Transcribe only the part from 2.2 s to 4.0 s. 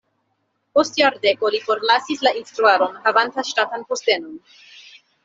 la instruadon havanta ŝtatan